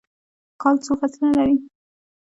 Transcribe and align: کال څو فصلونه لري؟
کال 0.61 0.75
څو 0.85 0.91
فصلونه 0.99 1.33
لري؟ 1.39 1.55